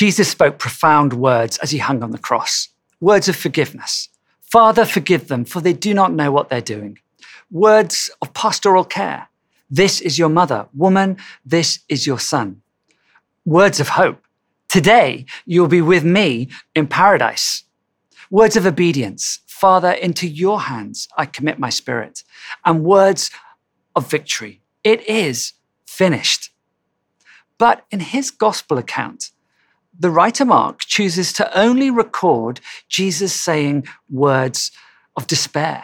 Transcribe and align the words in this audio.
Jesus 0.00 0.30
spoke 0.30 0.58
profound 0.58 1.12
words 1.12 1.58
as 1.58 1.72
he 1.72 1.76
hung 1.76 2.02
on 2.02 2.10
the 2.10 2.16
cross 2.16 2.70
words 3.02 3.28
of 3.28 3.36
forgiveness. 3.36 4.08
Father, 4.40 4.86
forgive 4.86 5.28
them, 5.28 5.44
for 5.44 5.60
they 5.60 5.74
do 5.74 5.92
not 5.92 6.10
know 6.10 6.32
what 6.32 6.48
they're 6.48 6.62
doing. 6.62 6.98
Words 7.50 8.10
of 8.22 8.32
pastoral 8.32 8.86
care. 8.86 9.28
This 9.68 10.00
is 10.00 10.18
your 10.18 10.30
mother. 10.30 10.68
Woman, 10.72 11.18
this 11.44 11.80
is 11.90 12.06
your 12.06 12.18
son. 12.18 12.62
Words 13.44 13.78
of 13.78 13.90
hope. 13.90 14.24
Today, 14.70 15.26
you'll 15.44 15.68
be 15.68 15.82
with 15.82 16.02
me 16.02 16.48
in 16.74 16.86
paradise. 16.86 17.64
Words 18.30 18.56
of 18.56 18.64
obedience. 18.64 19.40
Father, 19.46 19.92
into 19.92 20.26
your 20.26 20.62
hands 20.62 21.08
I 21.18 21.26
commit 21.26 21.58
my 21.58 21.68
spirit. 21.68 22.24
And 22.64 22.84
words 22.84 23.30
of 23.94 24.10
victory. 24.10 24.62
It 24.82 25.06
is 25.06 25.52
finished. 25.84 26.52
But 27.58 27.84
in 27.90 28.00
his 28.00 28.30
gospel 28.30 28.78
account, 28.78 29.32
the 30.00 30.10
writer 30.10 30.46
Mark 30.46 30.80
chooses 30.80 31.30
to 31.34 31.58
only 31.58 31.90
record 31.90 32.60
Jesus 32.88 33.34
saying 33.34 33.86
words 34.08 34.72
of 35.14 35.26
despair, 35.26 35.82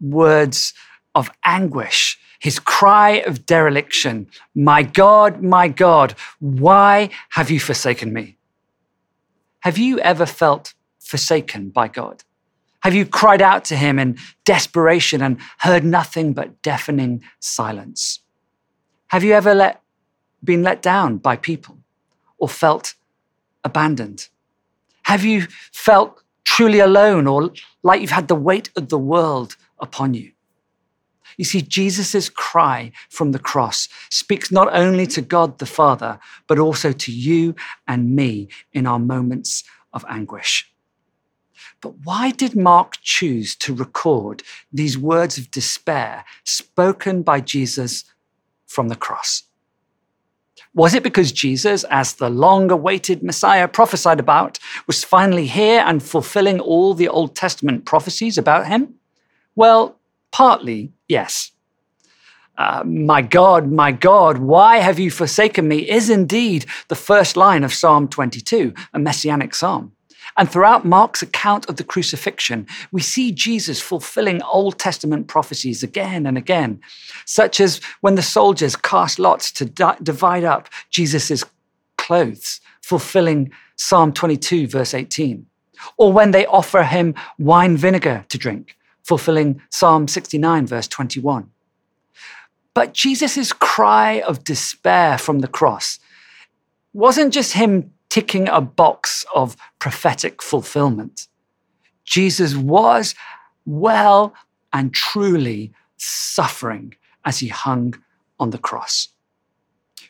words 0.00 0.72
of 1.14 1.30
anguish, 1.44 2.18
his 2.38 2.58
cry 2.58 3.22
of 3.26 3.44
dereliction 3.44 4.28
My 4.54 4.82
God, 4.82 5.42
my 5.42 5.68
God, 5.68 6.14
why 6.38 7.10
have 7.30 7.50
you 7.50 7.60
forsaken 7.60 8.14
me? 8.14 8.38
Have 9.60 9.76
you 9.76 9.98
ever 10.00 10.24
felt 10.24 10.72
forsaken 10.98 11.68
by 11.68 11.88
God? 11.88 12.24
Have 12.82 12.94
you 12.94 13.04
cried 13.04 13.42
out 13.42 13.66
to 13.66 13.76
him 13.76 13.98
in 13.98 14.16
desperation 14.46 15.20
and 15.20 15.36
heard 15.58 15.84
nothing 15.84 16.32
but 16.32 16.62
deafening 16.62 17.22
silence? 17.40 18.20
Have 19.08 19.22
you 19.22 19.34
ever 19.34 19.54
let, 19.54 19.82
been 20.42 20.62
let 20.62 20.80
down 20.80 21.18
by 21.18 21.36
people 21.36 21.76
or 22.38 22.48
felt 22.48 22.94
abandoned? 23.64 24.28
Have 25.02 25.24
you 25.24 25.46
felt 25.72 26.22
truly 26.44 26.80
alone 26.80 27.26
or 27.26 27.50
like 27.82 28.00
you've 28.00 28.10
had 28.10 28.28
the 28.28 28.34
weight 28.34 28.70
of 28.76 28.88
the 28.88 28.98
world 28.98 29.56
upon 29.78 30.14
you? 30.14 30.32
You 31.36 31.44
see, 31.44 31.62
Jesus' 31.62 32.28
cry 32.28 32.92
from 33.08 33.32
the 33.32 33.38
cross 33.38 33.88
speaks 34.10 34.52
not 34.52 34.68
only 34.74 35.06
to 35.08 35.22
God 35.22 35.58
the 35.58 35.66
Father, 35.66 36.18
but 36.46 36.58
also 36.58 36.92
to 36.92 37.12
you 37.12 37.54
and 37.88 38.14
me 38.14 38.48
in 38.72 38.86
our 38.86 38.98
moments 38.98 39.64
of 39.92 40.04
anguish. 40.08 40.70
But 41.80 41.94
why 42.04 42.30
did 42.30 42.54
Mark 42.54 42.98
choose 43.02 43.56
to 43.56 43.74
record 43.74 44.42
these 44.72 44.98
words 44.98 45.38
of 45.38 45.50
despair 45.50 46.24
spoken 46.44 47.22
by 47.22 47.40
Jesus 47.40 48.04
from 48.66 48.88
the 48.88 48.96
cross? 48.96 49.44
Was 50.74 50.94
it 50.94 51.02
because 51.02 51.32
Jesus, 51.32 51.84
as 51.90 52.14
the 52.14 52.30
long 52.30 52.70
awaited 52.70 53.22
Messiah 53.22 53.66
prophesied 53.66 54.20
about, 54.20 54.58
was 54.86 55.02
finally 55.02 55.46
here 55.46 55.82
and 55.84 56.02
fulfilling 56.02 56.60
all 56.60 56.94
the 56.94 57.08
Old 57.08 57.34
Testament 57.34 57.84
prophecies 57.84 58.38
about 58.38 58.68
him? 58.68 58.94
Well, 59.56 59.98
partly, 60.30 60.92
yes. 61.08 61.50
Uh, 62.56 62.84
my 62.84 63.22
God, 63.22 63.72
my 63.72 63.90
God, 63.90 64.38
why 64.38 64.76
have 64.78 64.98
you 64.98 65.10
forsaken 65.10 65.66
me? 65.66 65.88
is 65.88 66.10
indeed 66.10 66.66
the 66.88 66.94
first 66.94 67.36
line 67.36 67.64
of 67.64 67.72
Psalm 67.72 68.06
22, 68.06 68.72
a 68.92 68.98
messianic 68.98 69.54
psalm. 69.54 69.92
And 70.36 70.50
throughout 70.50 70.84
Mark's 70.84 71.22
account 71.22 71.68
of 71.68 71.76
the 71.76 71.84
crucifixion, 71.84 72.66
we 72.92 73.00
see 73.00 73.32
Jesus 73.32 73.80
fulfilling 73.80 74.42
Old 74.42 74.78
Testament 74.78 75.28
prophecies 75.28 75.82
again 75.82 76.26
and 76.26 76.38
again, 76.38 76.80
such 77.24 77.60
as 77.60 77.80
when 78.00 78.14
the 78.14 78.22
soldiers 78.22 78.76
cast 78.76 79.18
lots 79.18 79.50
to 79.52 79.64
di- 79.64 79.96
divide 80.02 80.44
up 80.44 80.68
Jesus' 80.90 81.44
clothes, 81.98 82.60
fulfilling 82.82 83.50
Psalm 83.76 84.12
22, 84.12 84.68
verse 84.68 84.94
18, 84.94 85.46
or 85.96 86.12
when 86.12 86.30
they 86.30 86.46
offer 86.46 86.82
him 86.82 87.14
wine 87.38 87.76
vinegar 87.76 88.24
to 88.28 88.38
drink, 88.38 88.76
fulfilling 89.02 89.60
Psalm 89.70 90.06
69, 90.06 90.66
verse 90.66 90.88
21. 90.88 91.50
But 92.74 92.94
Jesus' 92.94 93.52
cry 93.52 94.20
of 94.20 94.44
despair 94.44 95.18
from 95.18 95.40
the 95.40 95.48
cross 95.48 95.98
wasn't 96.92 97.32
just 97.32 97.54
him 97.54 97.92
ticking 98.10 98.48
a 98.48 98.60
box 98.60 99.24
of 99.34 99.56
prophetic 99.78 100.42
fulfillment. 100.42 101.28
Jesus 102.04 102.54
was 102.54 103.14
well 103.64 104.34
and 104.72 104.92
truly 104.92 105.72
suffering 105.96 106.94
as 107.24 107.38
he 107.38 107.48
hung 107.48 107.94
on 108.38 108.50
the 108.50 108.58
cross. 108.58 109.08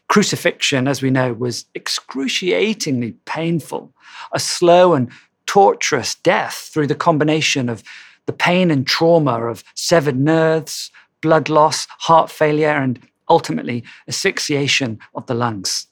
Crucifixion, 0.09 0.89
as 0.89 1.03
we 1.03 1.11
know, 1.11 1.33
was 1.33 1.67
excruciatingly 1.75 3.13
painful, 3.27 3.93
a 4.33 4.41
slow 4.41 4.95
and 4.95 5.11
torturous 5.47 6.15
death 6.17 6.71
through 6.73 6.87
the 6.87 6.95
combination 6.95 7.69
of 7.69 7.83
the 8.27 8.33
pain 8.33 8.71
and 8.71 8.87
trauma 8.87 9.47
of 9.47 9.63
severed 9.75 10.19
nerves, 10.19 10.91
blood 11.21 11.49
loss, 11.49 11.87
heart 12.01 12.31
failure, 12.31 12.71
and 12.71 13.01
ultimately 13.29 13.85
asphyxiation 14.09 14.99
of 15.15 15.27
the 15.27 15.35
lungs. 15.35 15.87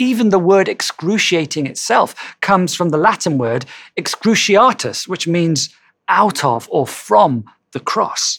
Even 0.00 0.30
the 0.30 0.38
word 0.38 0.66
excruciating 0.66 1.66
itself 1.66 2.36
comes 2.40 2.74
from 2.74 2.88
the 2.88 2.96
Latin 2.96 3.36
word 3.36 3.66
excruciatus, 3.98 5.06
which 5.06 5.28
means 5.28 5.68
out 6.08 6.42
of 6.42 6.66
or 6.70 6.86
from 6.86 7.44
the 7.72 7.80
cross. 7.80 8.38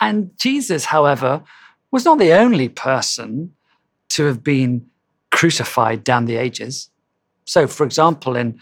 And 0.00 0.30
Jesus, 0.38 0.86
however, 0.86 1.44
was 1.90 2.06
not 2.06 2.18
the 2.18 2.32
only 2.32 2.70
person 2.70 3.52
to 4.08 4.24
have 4.24 4.42
been 4.42 4.86
crucified 5.30 6.02
down 6.04 6.24
the 6.24 6.36
ages. 6.36 6.88
So, 7.44 7.66
for 7.66 7.84
example, 7.84 8.34
in 8.34 8.58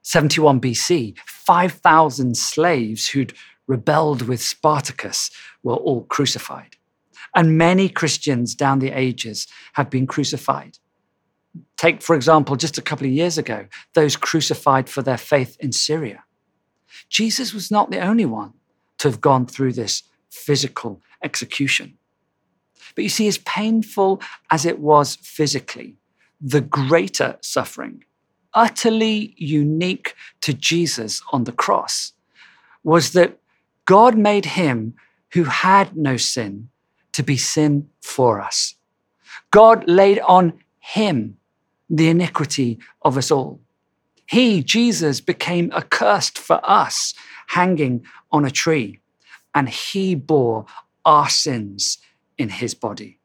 71 0.00 0.62
BC, 0.62 1.18
5,000 1.26 2.38
slaves 2.38 3.08
who'd 3.08 3.34
rebelled 3.66 4.22
with 4.22 4.40
Spartacus 4.40 5.30
were 5.62 5.74
all 5.74 6.04
crucified. 6.04 6.77
And 7.34 7.58
many 7.58 7.88
Christians 7.88 8.54
down 8.54 8.78
the 8.78 8.90
ages 8.90 9.46
have 9.74 9.90
been 9.90 10.06
crucified. 10.06 10.78
Take, 11.76 12.02
for 12.02 12.16
example, 12.16 12.56
just 12.56 12.78
a 12.78 12.82
couple 12.82 13.06
of 13.06 13.12
years 13.12 13.38
ago, 13.38 13.66
those 13.94 14.16
crucified 14.16 14.88
for 14.88 15.02
their 15.02 15.16
faith 15.18 15.56
in 15.60 15.72
Syria. 15.72 16.24
Jesus 17.08 17.54
was 17.54 17.70
not 17.70 17.90
the 17.90 18.00
only 18.00 18.24
one 18.24 18.54
to 18.98 19.08
have 19.08 19.20
gone 19.20 19.46
through 19.46 19.72
this 19.72 20.02
physical 20.30 21.00
execution. 21.22 21.98
But 22.94 23.04
you 23.04 23.10
see, 23.10 23.28
as 23.28 23.38
painful 23.38 24.20
as 24.50 24.64
it 24.64 24.78
was 24.78 25.16
physically, 25.16 25.96
the 26.40 26.60
greater 26.60 27.36
suffering, 27.40 28.04
utterly 28.54 29.34
unique 29.36 30.14
to 30.40 30.52
Jesus 30.52 31.22
on 31.32 31.44
the 31.44 31.52
cross, 31.52 32.12
was 32.82 33.12
that 33.12 33.38
God 33.84 34.16
made 34.16 34.44
him 34.44 34.94
who 35.32 35.44
had 35.44 35.96
no 35.96 36.16
sin 36.16 36.70
to 37.18 37.24
be 37.24 37.36
sin 37.36 37.88
for 38.00 38.40
us. 38.40 38.76
God 39.50 39.88
laid 39.88 40.20
on 40.20 40.52
him 40.78 41.36
the 41.90 42.08
iniquity 42.08 42.78
of 43.02 43.16
us 43.16 43.32
all. 43.32 43.60
He, 44.24 44.62
Jesus, 44.62 45.20
became 45.20 45.72
accursed 45.72 46.38
for 46.38 46.60
us, 46.62 47.14
hanging 47.48 48.04
on 48.30 48.44
a 48.44 48.52
tree, 48.52 49.00
and 49.52 49.68
he 49.68 50.14
bore 50.14 50.66
our 51.04 51.28
sins 51.28 51.98
in 52.36 52.50
his 52.50 52.72
body. 52.72 53.18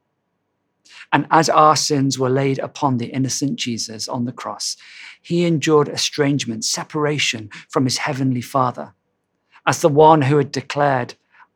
And 1.11 1.27
as 1.29 1.47
our 1.47 1.75
sins 1.75 2.17
were 2.17 2.31
laid 2.31 2.57
upon 2.57 2.97
the 2.97 3.11
innocent 3.11 3.59
Jesus 3.59 4.07
on 4.07 4.25
the 4.25 4.31
cross, 4.31 4.75
he 5.21 5.45
endured 5.45 5.87
estrangement, 5.87 6.65
separation 6.65 7.51
from 7.69 7.83
his 7.83 7.99
heavenly 7.99 8.41
Father. 8.41 8.95
As 9.67 9.81
the 9.81 9.89
one 9.89 10.23
who 10.23 10.37
had 10.37 10.51
declared, 10.51 11.13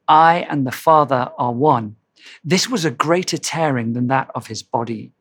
I 0.07 0.45
and 0.47 0.67
the 0.67 0.71
Father 0.71 1.31
are 1.39 1.51
one, 1.51 1.95
this 2.43 2.69
was 2.69 2.85
a 2.85 2.91
greater 2.91 3.37
tearing 3.37 3.93
than 3.93 4.07
that 4.07 4.29
of 4.35 4.47
his 4.47 4.63
body. 4.63 5.11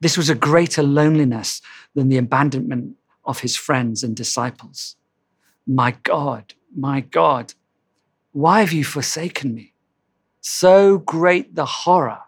This 0.00 0.16
was 0.16 0.28
a 0.28 0.34
greater 0.34 0.82
loneliness 0.82 1.60
than 1.94 2.08
the 2.08 2.18
abandonment 2.18 2.96
of 3.24 3.40
his 3.40 3.56
friends 3.56 4.02
and 4.02 4.16
disciples. 4.16 4.96
My 5.66 5.92
God, 6.02 6.54
my 6.76 7.00
God, 7.00 7.54
why 8.32 8.60
have 8.60 8.72
you 8.72 8.84
forsaken 8.84 9.54
me? 9.54 9.74
So 10.40 10.98
great 10.98 11.54
the 11.54 11.66
horror 11.66 12.22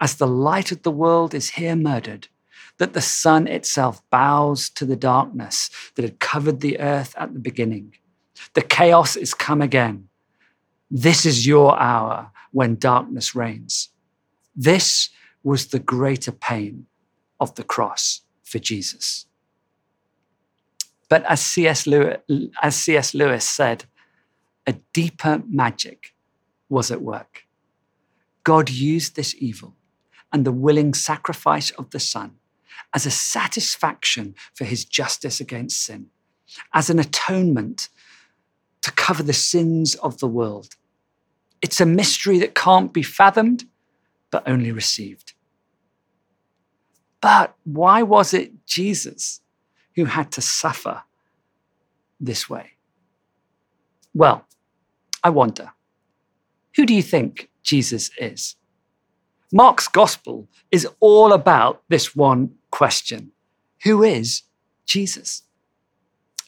as 0.00 0.16
the 0.16 0.26
light 0.26 0.72
of 0.72 0.82
the 0.82 0.90
world 0.90 1.34
is 1.34 1.50
here 1.50 1.76
murdered, 1.76 2.26
that 2.78 2.92
the 2.92 3.00
sun 3.00 3.46
itself 3.46 4.02
bows 4.10 4.68
to 4.70 4.84
the 4.84 4.96
darkness 4.96 5.70
that 5.94 6.02
had 6.02 6.18
covered 6.18 6.60
the 6.60 6.80
earth 6.80 7.14
at 7.16 7.34
the 7.34 7.38
beginning. 7.38 7.94
The 8.54 8.62
chaos 8.62 9.14
is 9.14 9.34
come 9.34 9.62
again. 9.62 10.08
This 10.90 11.24
is 11.24 11.46
your 11.46 11.78
hour 11.78 12.31
when 12.52 12.76
darkness 12.76 13.34
reigns. 13.34 13.88
This 14.54 15.10
was 15.42 15.66
the 15.66 15.78
greater 15.78 16.32
pain 16.32 16.86
of 17.40 17.54
the 17.56 17.64
cross 17.64 18.20
for 18.44 18.58
Jesus. 18.58 19.26
But 21.08 21.24
as 21.24 21.44
C.S. 21.44 21.86
Lewis. 21.86 23.14
Lewis 23.14 23.48
said, 23.48 23.84
a 24.66 24.74
deeper 24.92 25.42
magic 25.48 26.14
was 26.68 26.90
at 26.90 27.02
work. 27.02 27.42
God 28.44 28.70
used 28.70 29.16
this 29.16 29.34
evil 29.38 29.74
and 30.32 30.44
the 30.44 30.52
willing 30.52 30.94
sacrifice 30.94 31.70
of 31.72 31.90
the 31.90 32.00
Son 32.00 32.36
as 32.94 33.06
a 33.06 33.10
satisfaction 33.10 34.34
for 34.54 34.64
his 34.64 34.84
justice 34.84 35.40
against 35.40 35.82
sin, 35.82 36.06
as 36.72 36.90
an 36.90 36.98
atonement 36.98 37.88
to 38.82 38.92
cover 38.92 39.22
the 39.22 39.32
sins 39.32 39.94
of 39.96 40.18
the 40.18 40.26
world. 40.26 40.76
It's 41.62 41.80
a 41.80 41.86
mystery 41.86 42.38
that 42.40 42.54
can't 42.54 42.92
be 42.92 43.02
fathomed, 43.02 43.64
but 44.30 44.46
only 44.46 44.72
received. 44.72 45.32
But 47.20 47.54
why 47.64 48.02
was 48.02 48.34
it 48.34 48.66
Jesus 48.66 49.40
who 49.94 50.06
had 50.06 50.32
to 50.32 50.42
suffer 50.42 51.04
this 52.20 52.50
way? 52.50 52.72
Well, 54.12 54.44
I 55.22 55.30
wonder, 55.30 55.70
who 56.74 56.84
do 56.84 56.92
you 56.92 57.02
think 57.02 57.48
Jesus 57.62 58.10
is? 58.18 58.56
Mark's 59.52 59.86
gospel 59.86 60.48
is 60.70 60.88
all 60.98 61.32
about 61.32 61.82
this 61.88 62.16
one 62.16 62.54
question 62.70 63.30
Who 63.84 64.02
is 64.02 64.42
Jesus? 64.84 65.42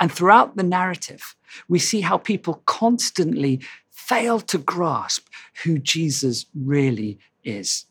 And 0.00 0.10
throughout 0.10 0.56
the 0.56 0.64
narrative, 0.64 1.36
we 1.68 1.78
see 1.78 2.00
how 2.00 2.18
people 2.18 2.62
constantly 2.66 3.60
fail 4.08 4.38
to 4.38 4.58
grasp 4.58 5.28
who 5.62 5.78
Jesus 5.78 6.46
really 6.54 7.18
is. 7.42 7.86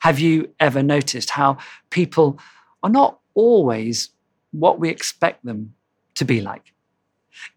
Have 0.00 0.18
you 0.18 0.50
ever 0.60 0.82
noticed 0.82 1.30
how 1.30 1.56
people 1.90 2.38
are 2.82 2.90
not 2.90 3.18
always 3.34 4.10
what 4.50 4.78
we 4.78 4.90
expect 4.90 5.44
them 5.44 5.74
to 6.14 6.24
be 6.24 6.40
like? 6.40 6.74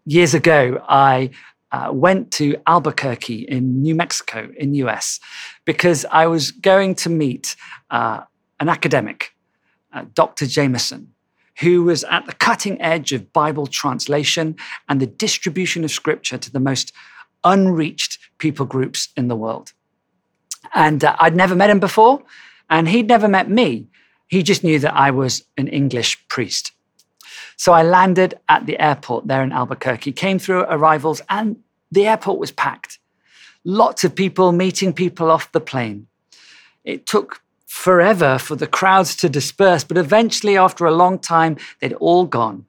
Years 0.06 0.32
ago, 0.34 0.82
I 0.88 1.30
uh, 1.72 1.90
went 1.92 2.30
to 2.32 2.56
Albuquerque 2.66 3.46
in 3.48 3.82
New 3.82 3.94
Mexico, 3.94 4.50
in 4.56 4.74
US, 4.74 5.20
because 5.64 6.06
I 6.10 6.26
was 6.26 6.52
going 6.52 6.94
to 6.96 7.10
meet 7.10 7.56
uh, 7.90 8.20
an 8.60 8.68
academic, 8.68 9.34
uh, 9.92 10.04
Dr. 10.14 10.46
Jamieson, 10.46 11.12
who 11.60 11.84
was 11.84 12.02
at 12.04 12.24
the 12.26 12.32
cutting 12.32 12.80
edge 12.80 13.12
of 13.12 13.32
Bible 13.32 13.66
translation 13.66 14.56
and 14.88 15.00
the 15.00 15.06
distribution 15.06 15.84
of 15.84 15.90
scripture 15.90 16.38
to 16.38 16.50
the 16.50 16.60
most 16.60 16.92
unreached 17.44 18.18
people 18.38 18.66
groups 18.66 19.08
in 19.16 19.28
the 19.28 19.36
world. 19.36 19.72
And 20.74 21.04
uh, 21.04 21.16
I'd 21.18 21.36
never 21.36 21.54
met 21.54 21.70
him 21.70 21.80
before, 21.80 22.22
and 22.70 22.88
he'd 22.88 23.08
never 23.08 23.28
met 23.28 23.50
me. 23.50 23.88
He 24.28 24.42
just 24.42 24.64
knew 24.64 24.78
that 24.78 24.94
I 24.94 25.10
was 25.10 25.44
an 25.56 25.68
English 25.68 26.26
priest. 26.28 26.72
So 27.56 27.72
I 27.72 27.82
landed 27.82 28.34
at 28.48 28.66
the 28.66 28.78
airport 28.80 29.26
there 29.26 29.42
in 29.42 29.52
Albuquerque, 29.52 30.12
came 30.12 30.38
through 30.38 30.62
arrivals, 30.62 31.20
and 31.28 31.56
the 31.90 32.06
airport 32.06 32.38
was 32.38 32.50
packed. 32.50 32.98
Lots 33.64 34.04
of 34.04 34.14
people 34.14 34.50
meeting 34.52 34.92
people 34.92 35.30
off 35.30 35.52
the 35.52 35.60
plane. 35.60 36.08
It 36.84 37.06
took 37.06 37.42
forever 37.66 38.38
for 38.38 38.56
the 38.56 38.66
crowds 38.66 39.14
to 39.16 39.28
disperse, 39.28 39.84
but 39.84 39.96
eventually, 39.96 40.56
after 40.56 40.86
a 40.86 40.94
long 40.94 41.18
time, 41.18 41.56
they'd 41.80 41.92
all 41.94 42.26
gone. 42.26 42.66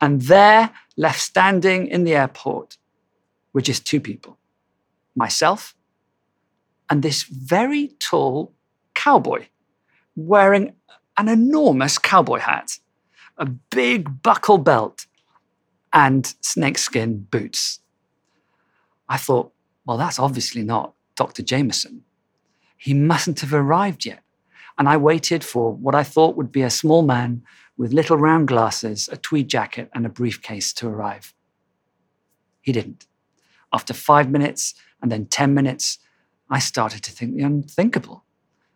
And 0.00 0.22
there, 0.22 0.70
left 0.96 1.20
standing 1.20 1.88
in 1.88 2.04
the 2.04 2.14
airport, 2.14 2.76
were 3.56 3.62
just 3.62 3.86
two 3.86 4.02
people 4.02 4.36
myself 5.14 5.74
and 6.90 7.02
this 7.02 7.22
very 7.22 7.88
tall 7.98 8.52
cowboy 8.92 9.46
wearing 10.14 10.74
an 11.16 11.26
enormous 11.30 11.96
cowboy 11.96 12.38
hat, 12.38 12.78
a 13.38 13.46
big 13.46 14.22
buckle 14.22 14.58
belt, 14.58 15.06
and 15.90 16.34
snakeskin 16.42 17.16
boots. 17.30 17.80
I 19.08 19.16
thought, 19.16 19.52
well, 19.86 19.96
that's 19.96 20.18
obviously 20.18 20.62
not 20.62 20.92
Dr. 21.14 21.42
Jamieson. 21.42 22.02
He 22.76 22.92
mustn't 22.92 23.40
have 23.40 23.54
arrived 23.54 24.04
yet. 24.04 24.20
And 24.76 24.86
I 24.86 24.98
waited 24.98 25.42
for 25.42 25.72
what 25.72 25.94
I 25.94 26.02
thought 26.02 26.36
would 26.36 26.52
be 26.52 26.60
a 26.60 26.68
small 26.68 27.00
man 27.00 27.42
with 27.78 27.94
little 27.94 28.18
round 28.18 28.48
glasses, 28.48 29.08
a 29.10 29.16
tweed 29.16 29.48
jacket, 29.48 29.88
and 29.94 30.04
a 30.04 30.10
briefcase 30.10 30.74
to 30.74 30.88
arrive. 30.88 31.32
He 32.60 32.72
didn't. 32.72 33.06
After 33.72 33.92
five 33.92 34.30
minutes 34.30 34.74
and 35.02 35.10
then 35.10 35.26
10 35.26 35.54
minutes, 35.54 35.98
I 36.48 36.58
started 36.58 37.02
to 37.02 37.10
think 37.10 37.36
the 37.36 37.42
unthinkable 37.42 38.24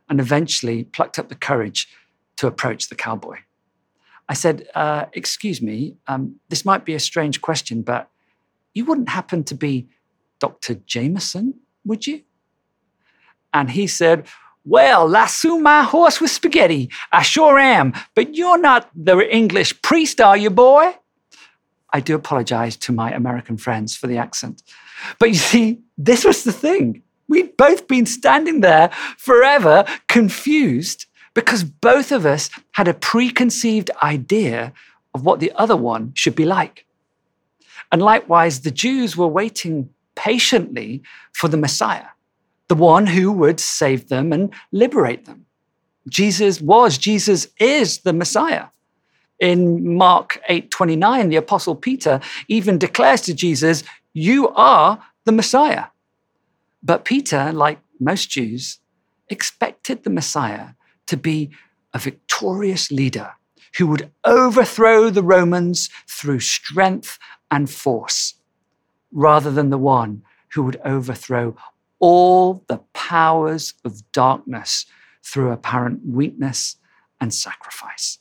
and 0.08 0.20
eventually 0.20 0.84
plucked 0.84 1.18
up 1.18 1.28
the 1.28 1.34
courage 1.34 1.88
to 2.36 2.46
approach 2.46 2.88
the 2.88 2.96
cowboy. 2.96 3.36
I 4.28 4.34
said, 4.34 4.68
uh, 4.74 5.06
Excuse 5.12 5.60
me, 5.62 5.96
um, 6.06 6.36
this 6.48 6.64
might 6.64 6.84
be 6.84 6.94
a 6.94 7.00
strange 7.00 7.40
question, 7.40 7.82
but 7.82 8.10
you 8.74 8.84
wouldn't 8.84 9.08
happen 9.08 9.44
to 9.44 9.54
be 9.54 9.88
Dr. 10.38 10.74
Jamieson, 10.74 11.54
would 11.84 12.06
you? 12.06 12.22
And 13.52 13.70
he 13.70 13.86
said, 13.86 14.26
Well, 14.64 15.06
lasso 15.08 15.58
my 15.58 15.82
horse 15.82 16.20
with 16.20 16.30
spaghetti. 16.30 16.90
I 17.12 17.22
sure 17.22 17.58
am, 17.58 17.92
but 18.14 18.34
you're 18.34 18.60
not 18.60 18.90
the 18.94 19.18
English 19.18 19.82
priest, 19.82 20.20
are 20.20 20.36
you, 20.36 20.50
boy? 20.50 20.94
I 21.92 22.00
do 22.00 22.14
apologize 22.14 22.76
to 22.78 22.92
my 22.92 23.12
American 23.12 23.56
friends 23.56 23.96
for 23.96 24.06
the 24.06 24.18
accent. 24.18 24.62
But 25.18 25.30
you 25.30 25.36
see, 25.36 25.80
this 25.98 26.24
was 26.24 26.44
the 26.44 26.52
thing. 26.52 27.02
We'd 27.28 27.56
both 27.56 27.88
been 27.88 28.06
standing 28.06 28.60
there 28.60 28.90
forever, 29.16 29.84
confused, 30.08 31.06
because 31.34 31.62
both 31.64 32.10
of 32.12 32.26
us 32.26 32.50
had 32.72 32.88
a 32.88 32.94
preconceived 32.94 33.90
idea 34.02 34.72
of 35.14 35.24
what 35.24 35.40
the 35.40 35.52
other 35.52 35.76
one 35.76 36.12
should 36.14 36.34
be 36.34 36.44
like. 36.44 36.86
And 37.92 38.02
likewise, 38.02 38.60
the 38.60 38.70
Jews 38.70 39.16
were 39.16 39.28
waiting 39.28 39.90
patiently 40.14 41.02
for 41.32 41.48
the 41.48 41.56
Messiah, 41.56 42.08
the 42.68 42.74
one 42.74 43.06
who 43.06 43.32
would 43.32 43.60
save 43.60 44.08
them 44.08 44.32
and 44.32 44.52
liberate 44.72 45.24
them. 45.24 45.46
Jesus 46.08 46.60
was, 46.60 46.98
Jesus 46.98 47.48
is 47.58 47.98
the 47.98 48.12
Messiah. 48.12 48.66
In 49.40 49.96
Mark 49.96 50.38
8:29, 50.48 51.30
the 51.30 51.36
apostle 51.36 51.74
Peter 51.74 52.20
even 52.46 52.78
declares 52.78 53.22
to 53.22 53.34
Jesus, 53.34 53.82
"You 54.12 54.48
are 54.50 55.02
the 55.24 55.32
Messiah." 55.32 55.86
But 56.82 57.04
Peter, 57.06 57.50
like 57.52 57.80
most 57.98 58.30
Jews, 58.30 58.80
expected 59.28 60.04
the 60.04 60.10
Messiah 60.10 60.70
to 61.06 61.16
be 61.16 61.50
a 61.94 61.98
victorious 61.98 62.90
leader 62.90 63.32
who 63.78 63.86
would 63.86 64.10
overthrow 64.24 65.10
the 65.10 65.22
Romans 65.22 65.88
through 66.06 66.40
strength 66.40 67.18
and 67.50 67.70
force, 67.70 68.34
rather 69.10 69.50
than 69.50 69.70
the 69.70 69.78
one 69.78 70.22
who 70.52 70.62
would 70.64 70.80
overthrow 70.84 71.56
all 71.98 72.64
the 72.68 72.78
powers 72.92 73.74
of 73.84 74.10
darkness 74.12 74.86
through 75.22 75.50
apparent 75.50 76.04
weakness 76.04 76.76
and 77.20 77.32
sacrifice. 77.32 78.18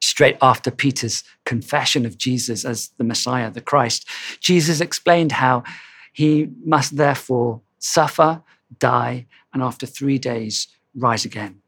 Straight 0.00 0.36
after 0.40 0.70
Peter's 0.70 1.24
confession 1.44 2.06
of 2.06 2.18
Jesus 2.18 2.64
as 2.64 2.90
the 2.98 3.04
Messiah, 3.04 3.50
the 3.50 3.60
Christ, 3.60 4.08
Jesus 4.40 4.80
explained 4.80 5.32
how 5.32 5.64
he 6.12 6.48
must 6.64 6.96
therefore 6.96 7.60
suffer, 7.78 8.42
die, 8.78 9.26
and 9.52 9.62
after 9.62 9.86
three 9.86 10.18
days 10.18 10.68
rise 10.94 11.24
again. 11.24 11.60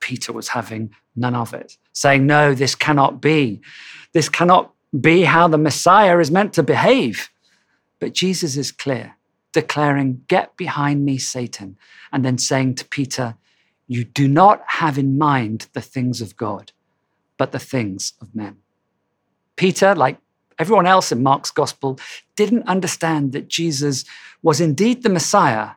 Peter 0.00 0.32
was 0.32 0.48
having 0.48 0.94
none 1.14 1.34
of 1.34 1.54
it, 1.54 1.76
saying, 1.92 2.26
No, 2.26 2.54
this 2.54 2.74
cannot 2.74 3.20
be. 3.20 3.60
This 4.12 4.28
cannot 4.28 4.72
be 4.98 5.22
how 5.22 5.46
the 5.46 5.58
Messiah 5.58 6.18
is 6.18 6.30
meant 6.30 6.52
to 6.54 6.62
behave. 6.62 7.30
But 8.00 8.14
Jesus 8.14 8.56
is 8.56 8.72
clear, 8.72 9.16
declaring, 9.52 10.24
Get 10.26 10.56
behind 10.56 11.04
me, 11.04 11.18
Satan, 11.18 11.76
and 12.12 12.24
then 12.24 12.38
saying 12.38 12.76
to 12.76 12.84
Peter, 12.86 13.36
You 13.86 14.04
do 14.04 14.26
not 14.26 14.62
have 14.66 14.98
in 14.98 15.18
mind 15.18 15.68
the 15.74 15.82
things 15.82 16.20
of 16.20 16.36
God, 16.36 16.72
but 17.40 17.52
the 17.52 17.58
things 17.58 18.12
of 18.20 18.34
men. 18.34 18.58
Peter, 19.56 19.94
like 19.94 20.18
everyone 20.58 20.86
else 20.86 21.10
in 21.10 21.22
Mark's 21.22 21.50
gospel 21.50 21.98
didn't 22.36 22.68
understand 22.68 23.32
that 23.32 23.48
Jesus 23.48 24.04
was 24.42 24.60
indeed 24.60 25.02
the 25.02 25.08
Messiah, 25.08 25.70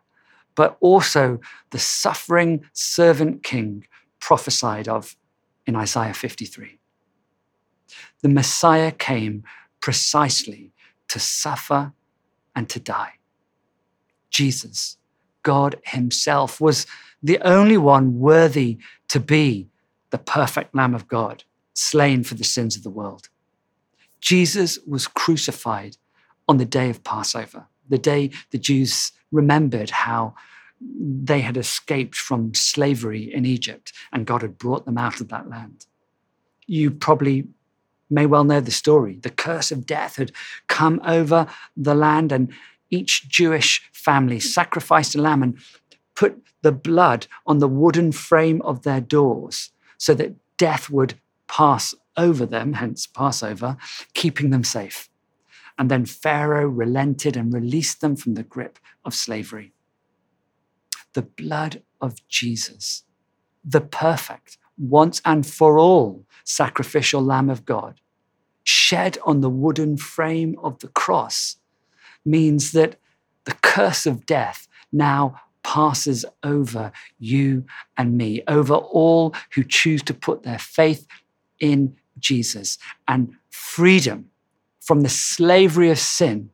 but 0.56 0.76
also 0.82 1.40
the 1.70 1.80
suffering 1.80 2.66
servant 2.74 3.44
king 3.44 3.88
prophesied 4.20 4.90
of 4.90 5.16
in 5.66 5.78
Isaiah 5.78 6.14
53. 6.14 6.80
The 8.22 8.28
Messiah 8.28 8.92
came 8.92 9.46
precisely 9.80 10.74
to 11.08 11.18
suffer 11.18 11.94
and 12.54 12.68
to 12.68 12.80
die. 12.82 13.14
Jesus, 14.30 14.98
God 15.44 15.80
Himself, 15.86 16.60
was 16.60 16.86
the 17.22 17.40
only 17.40 17.78
one 17.78 18.20
worthy 18.20 18.80
to 19.08 19.22
be 19.22 19.70
the 20.14 20.18
perfect 20.20 20.76
Lamb 20.76 20.94
of 20.94 21.08
God, 21.08 21.44
slain 21.74 22.24
for 22.24 22.36
the 22.36 22.44
sins 22.44 22.76
of 22.76 22.84
the 22.84 22.90
world. 22.90 23.30
Jesus 24.22 24.80
was 24.88 25.08
crucified 25.08 25.98
on 26.48 26.58
the 26.58 26.66
day 26.66 26.90
of 26.90 27.04
Passover, 27.04 27.68
the 27.90 27.98
day 27.98 28.32
the 28.52 28.58
Jews 28.58 29.12
remembered 29.32 29.90
how 29.90 30.36
they 30.80 31.42
had 31.42 31.58
escaped 31.58 32.16
from 32.16 32.54
slavery 32.54 33.34
in 33.34 33.46
Egypt 33.46 33.94
and 34.12 34.26
God 34.26 34.42
had 34.42 34.58
brought 34.58 34.86
them 34.86 34.98
out 34.98 35.22
of 35.22 35.30
that 35.30 35.50
land. 35.50 35.86
You 36.68 36.92
probably 36.92 37.48
may 38.10 38.26
well 38.26 38.44
know 38.44 38.62
the 38.62 38.72
story. 38.72 39.18
The 39.22 39.30
curse 39.30 39.72
of 39.72 39.86
death 39.86 40.16
had 40.18 40.32
come 40.68 41.02
over 41.06 41.48
the 41.76 41.96
land, 41.96 42.32
and 42.32 42.52
each 42.90 43.28
Jewish 43.28 43.82
family 43.92 44.40
sacrificed 44.40 45.16
a 45.16 45.22
lamb 45.22 45.44
and 45.44 45.58
put 46.16 46.42
the 46.62 46.72
blood 46.72 47.28
on 47.46 47.58
the 47.58 47.68
wooden 47.68 48.12
frame 48.12 48.62
of 48.62 48.84
their 48.84 49.02
doors 49.02 49.72
so 49.98 50.14
that 50.14 50.36
death 50.58 50.90
would 50.90 51.16
pass 51.48 51.94
over 52.18 52.46
them, 52.46 52.74
hence 52.74 53.08
Passover, 53.08 53.78
keeping 54.14 54.50
them 54.50 54.64
safe. 54.64 55.10
And 55.78 55.90
then 55.90 56.06
Pharaoh 56.06 56.68
relented 56.68 57.36
and 57.36 57.54
released 57.54 58.02
them 58.02 58.16
from 58.16 58.36
the 58.36 58.44
grip 58.44 58.78
of 59.04 59.16
slavery. 59.16 59.74
The 61.14 61.24
blood 61.24 61.82
of 62.00 62.28
Jesus, 62.28 63.04
the 63.64 63.82
perfect, 63.82 64.58
once 64.78 65.22
and 65.26 65.46
for 65.46 65.78
all 65.78 66.26
sacrificial 66.44 67.24
Lamb 67.24 67.50
of 67.50 67.66
God, 67.66 68.00
shed 68.64 69.18
on 69.26 69.42
the 69.42 69.50
wooden 69.50 69.98
frame 69.98 70.56
of 70.62 70.80
the 70.80 70.88
cross, 70.88 71.58
means 72.26 72.72
that 72.72 72.96
the 73.46 73.54
curse 73.62 74.06
of 74.06 74.26
death 74.26 74.68
now 74.92 75.42
passes 75.64 76.26
over 76.44 76.92
you 77.20 77.66
and 77.98 78.18
me, 78.18 78.44
over 78.48 78.76
all 78.76 79.34
who 79.54 79.64
choose 79.64 80.04
to 80.04 80.14
put 80.14 80.44
their 80.44 80.60
faith 80.60 81.08
in 81.64 81.96
Jesus. 82.20 82.78
And 83.08 83.36
freedom 83.50 84.30
from 84.82 85.02
the 85.02 85.10
slavery 85.10 85.90
of 85.90 85.98
sin 85.98 86.50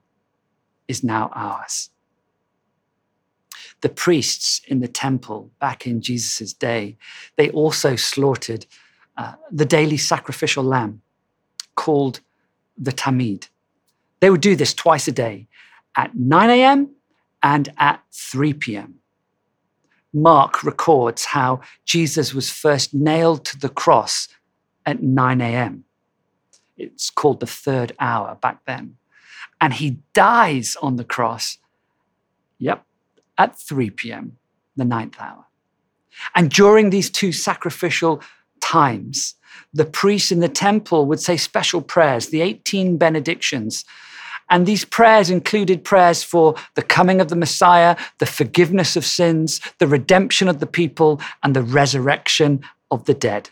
is 0.88 1.04
now 1.04 1.32
ours. 1.34 1.90
The 3.82 3.90
priests 3.90 4.62
in 4.68 4.82
the 4.82 4.88
temple 4.88 5.52
back 5.60 5.88
in 5.88 6.02
Jesus' 6.02 6.54
day, 6.54 6.96
they 7.38 7.50
also 7.50 7.96
slaughtered 7.96 8.68
uh, 9.18 9.34
the 9.52 9.66
daily 9.66 9.98
sacrificial 9.98 10.64
lamb 10.64 11.02
called 11.76 12.20
the 12.78 12.92
Tamid. 12.92 13.50
They 14.20 14.30
would 14.30 14.42
do 14.42 14.56
this 14.56 14.76
twice 14.76 15.08
a 15.08 15.12
day 15.12 15.48
at 15.96 16.16
9 16.16 16.50
a.m. 16.52 16.92
and 17.42 17.70
at 17.78 18.04
3 18.12 18.54
p.m. 18.54 19.00
Mark 20.14 20.64
records 20.64 21.26
how 21.26 21.62
Jesus 21.86 22.34
was 22.34 22.52
first 22.52 22.94
nailed 22.94 23.44
to 23.46 23.58
the 23.58 23.70
cross 23.70 24.28
at 24.86 25.02
9 25.02 25.42
a.m. 25.42 25.86
It's 26.78 27.10
called 27.10 27.40
the 27.40 27.48
third 27.48 27.94
hour 28.00 28.38
back 28.42 28.66
then. 28.66 28.98
And 29.62 29.74
he 29.74 29.98
dies 30.14 30.78
on 30.82 30.96
the 30.96 31.04
cross, 31.04 31.58
yep, 32.58 32.86
at 33.38 33.60
3 33.60 33.90
p.m., 33.90 34.38
the 34.76 34.86
ninth 34.86 35.20
hour. 35.20 35.46
And 36.36 36.50
during 36.50 36.90
these 36.90 37.10
two 37.10 37.32
sacrificial 37.32 38.22
times, 38.62 39.36
the 39.74 39.86
priests 39.86 40.32
in 40.32 40.40
the 40.40 40.50
temple 40.50 41.06
would 41.06 41.20
say 41.20 41.38
special 41.38 41.82
prayers, 41.82 42.28
the 42.28 42.42
18 42.42 42.98
benedictions. 42.98 43.86
And 44.50 44.66
these 44.66 44.86
prayers 44.86 45.30
included 45.30 45.84
prayers 45.84 46.24
for 46.24 46.56
the 46.76 46.82
coming 46.82 47.22
of 47.22 47.30
the 47.30 47.36
Messiah, 47.36 47.96
the 48.18 48.26
forgiveness 48.26 48.96
of 48.96 49.06
sins, 49.06 49.62
the 49.78 49.88
redemption 49.88 50.48
of 50.48 50.60
the 50.60 50.66
people, 50.66 51.22
and 51.44 51.56
the 51.56 51.62
resurrection 51.62 52.62
of 52.90 53.06
the 53.06 53.14
dead. 53.14 53.50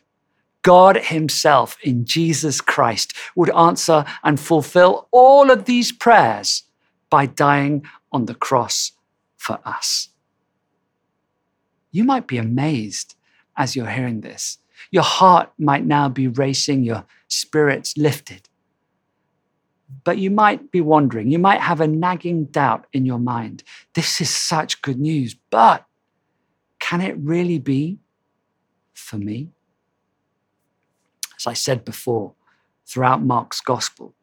God 0.67 0.97
Himself 0.97 1.77
in 1.81 2.03
Jesus 2.03 2.59
Christ 2.59 3.13
would 3.37 3.49
answer 3.51 4.03
and 4.21 4.37
fulfill 4.37 5.07
all 5.11 5.49
of 5.49 5.63
these 5.63 5.93
prayers 5.93 6.63
by 7.09 7.25
dying 7.25 7.85
on 8.11 8.25
the 8.25 8.35
cross 8.35 8.91
for 9.37 9.59
us. 9.63 10.09
You 11.89 12.03
might 12.03 12.27
be 12.27 12.37
amazed 12.37 13.15
as 13.55 13.77
you're 13.77 13.87
hearing 13.87 14.19
this. 14.19 14.57
Your 14.91 15.03
heart 15.03 15.53
might 15.57 15.85
now 15.85 16.09
be 16.09 16.27
racing, 16.27 16.83
your 16.83 17.05
spirits 17.29 17.95
lifted. 17.95 18.49
But 20.03 20.17
you 20.17 20.29
might 20.29 20.69
be 20.69 20.81
wondering, 20.81 21.31
you 21.31 21.39
might 21.39 21.61
have 21.61 21.79
a 21.79 21.87
nagging 21.87 22.43
doubt 22.43 22.87
in 22.91 23.05
your 23.05 23.19
mind. 23.19 23.63
This 23.93 24.19
is 24.19 24.29
such 24.29 24.81
good 24.81 24.99
news, 24.99 25.33
but 25.49 25.85
can 26.79 26.99
it 26.99 27.15
really 27.19 27.57
be 27.57 27.99
for 28.93 29.17
me? 29.17 29.53
As 31.37 31.47
I 31.47 31.53
said 31.53 31.85
before, 31.85 32.33
throughout 32.85 33.21
Mark's 33.21 33.61
gospel, 33.61 34.13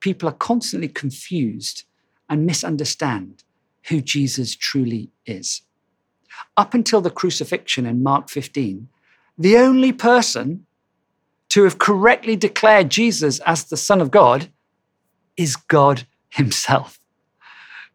people 0.00 0.28
are 0.28 0.32
constantly 0.32 0.88
confused 0.88 1.84
and 2.28 2.46
misunderstand 2.46 3.42
who 3.88 4.00
Jesus 4.00 4.54
truly 4.54 5.10
is. 5.26 5.62
Up 6.56 6.74
until 6.74 7.00
the 7.00 7.10
crucifixion 7.10 7.86
in 7.86 8.02
Mark 8.02 8.28
15, 8.28 8.88
the 9.38 9.56
only 9.56 9.92
person 9.92 10.66
to 11.50 11.64
have 11.64 11.78
correctly 11.78 12.36
declared 12.36 12.90
Jesus 12.90 13.38
as 13.40 13.64
the 13.64 13.76
Son 13.76 14.00
of 14.00 14.10
God 14.10 14.50
is 15.36 15.56
God 15.56 16.06
Himself, 16.28 17.00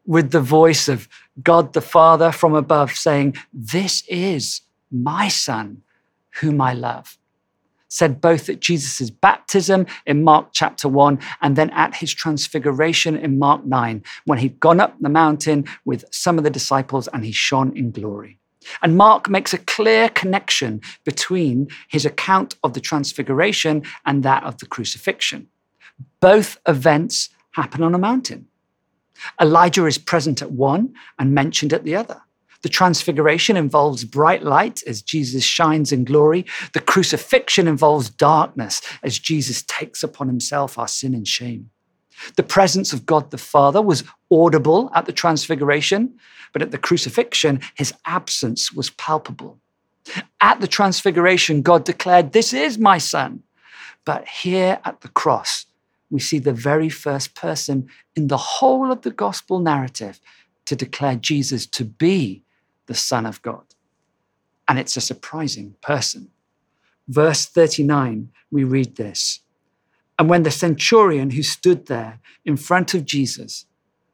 with 0.06 0.32
the 0.32 0.42
voice 0.42 0.88
of 0.88 1.08
God 1.44 1.74
the 1.74 1.82
Father 1.82 2.32
from 2.32 2.56
above 2.56 2.92
saying, 2.92 3.36
This 3.54 4.04
is 4.08 4.62
my 4.92 5.28
Son, 5.28 5.84
whom 6.42 6.60
I 6.60 6.74
love 6.74 7.19
said 7.90 8.22
both 8.22 8.50
at 8.50 8.60
Jesus' 8.60 9.10
baptism 9.10 9.86
in 10.06 10.24
Mark 10.24 10.50
chapter 10.54 10.88
1 10.88 11.20
and 11.42 11.56
then 11.56 11.70
at 11.72 11.96
his 11.96 12.14
transfiguration 12.14 13.18
in 13.18 13.38
Mark 13.38 13.66
9, 13.66 14.04
when 14.26 14.40
he'd 14.40 14.60
gone 14.60 14.80
up 14.80 14.96
the 15.00 15.10
mountain 15.10 15.66
with 15.86 16.06
some 16.12 16.38
of 16.38 16.44
the 16.44 16.50
disciples 16.50 17.08
and 17.10 17.26
he 17.26 17.32
shone 17.32 17.76
in 17.76 17.92
glory. 17.92 18.40
And 18.82 18.98
Mark 18.98 19.30
makes 19.30 19.54
a 19.54 19.58
clear 19.58 20.10
connection 20.10 20.82
between 21.04 21.68
his 21.88 22.06
account 22.06 22.56
of 22.64 22.74
the 22.74 22.82
transfiguration 22.82 23.84
and 24.06 24.24
that 24.24 24.44
of 24.44 24.58
the 24.60 24.66
crucifixion. 24.66 25.48
Both 26.20 26.58
events 26.68 27.30
happen 27.52 27.84
on 27.84 27.96
a 27.96 28.00
mountain. 28.00 28.48
Elijah 29.42 29.86
is 29.86 29.98
present 29.98 30.42
at 30.42 30.52
one 30.52 30.94
and 31.18 31.34
mentioned 31.34 31.74
at 31.74 31.84
the 31.84 31.96
other. 31.96 32.22
The 32.62 32.70
transfiguration 32.70 33.56
involves 33.56 34.04
bright 34.04 34.44
light 34.44 34.82
as 34.86 35.02
Jesus 35.02 35.44
shines 35.44 35.92
in 35.92 36.04
glory. 36.04 36.46
The 36.74 36.82
crucifixion 36.82 37.68
involves 37.68 38.10
darkness 38.10 38.82
as 39.02 39.18
Jesus 39.18 39.64
takes 39.64 40.04
upon 40.04 40.28
himself 40.28 40.78
our 40.78 40.88
sin 40.88 41.14
and 41.14 41.28
shame. 41.28 41.70
The 42.36 42.44
presence 42.44 42.92
of 42.92 43.06
God 43.06 43.32
the 43.32 43.38
Father 43.38 43.82
was 43.82 44.04
audible 44.30 44.92
at 44.94 45.06
the 45.06 45.14
transfiguration, 45.14 46.16
but 46.52 46.62
at 46.62 46.72
the 46.72 46.78
crucifixion, 46.78 47.62
his 47.76 47.94
absence 48.06 48.74
was 48.74 48.90
palpable. 48.90 49.60
At 50.42 50.60
the 50.60 50.68
transfiguration, 50.68 51.62
God 51.62 51.86
declared, 51.86 52.34
This 52.34 52.54
is 52.54 52.78
my 52.78 52.98
son. 52.98 53.44
But 54.04 54.28
here 54.28 54.80
at 54.84 55.02
the 55.02 55.08
cross, 55.10 55.66
we 56.10 56.20
see 56.20 56.40
the 56.40 56.54
very 56.54 56.90
first 56.90 57.36
person 57.36 57.88
in 58.16 58.28
the 58.28 58.38
whole 58.38 58.92
of 58.92 59.04
the 59.04 59.12
gospel 59.12 59.60
narrative 59.60 60.20
to 60.66 60.76
declare 60.76 61.16
Jesus 61.16 61.66
to 61.68 61.86
be 61.86 62.44
the 62.90 62.96
Son 62.96 63.28
of 63.28 63.40
God. 63.44 63.76
And 64.68 64.80
it's 64.80 64.98
a 64.98 65.02
surprising 65.02 65.76
person. 65.80 66.32
Verse 67.08 67.46
39, 67.46 68.30
we 68.50 68.64
read 68.64 68.96
this. 68.96 69.42
And 70.18 70.28
when 70.28 70.42
the 70.42 70.52
centurion 70.52 71.30
who 71.30 71.44
stood 71.44 71.86
there 71.86 72.20
in 72.44 72.58
front 72.58 72.96
of 72.96 73.06
Jesus 73.06 73.66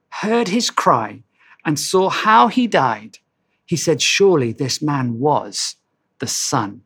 heard 0.10 0.50
his 0.50 0.70
cry 0.70 1.24
and 1.64 1.80
saw 1.80 2.10
how 2.10 2.50
he 2.50 2.68
died, 2.68 3.20
he 3.66 3.78
said, 3.78 4.02
Surely 4.02 4.52
this 4.52 4.82
man 4.82 5.20
was 5.20 5.78
the 6.20 6.28
Son 6.28 6.82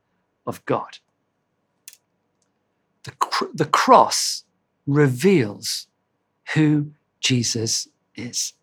of 0.46 0.64
God. 0.66 1.00
The, 3.04 3.12
cr- 3.12 3.54
the 3.56 3.66
cross 3.66 4.44
reveals 4.86 5.88
who 6.54 6.92
Jesus 7.20 7.88
is. 8.16 8.54